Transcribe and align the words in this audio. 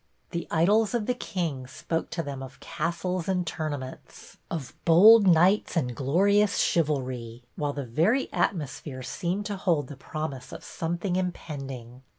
The" 0.31 0.47
Idyls 0.51 0.95
of 0.95 1.05
the 1.05 1.13
King" 1.13 1.67
spoke 1.67 2.09
to 2.09 2.23
them 2.23 2.41
of 2.41 2.59
castles 2.59 3.27
and 3.29 3.45
tournaments, 3.45 4.37
of 4.49 4.73
bold 4.83 5.27
knights 5.27 5.77
and 5.77 5.95
glorious 5.95 6.57
chivalry, 6.57 7.43
while 7.55 7.73
the 7.73 7.85
very 7.85 8.27
atmosphere 8.33 9.03
seemed 9.03 9.45
to 9.45 9.57
hold 9.57 9.89
the 9.89 9.95
promise 9.95 10.51
of 10.51 10.63
something 10.63 11.17
impending. 11.17 12.01